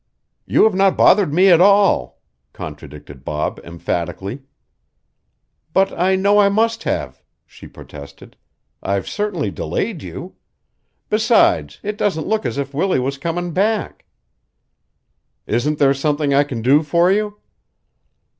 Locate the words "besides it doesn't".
11.11-12.25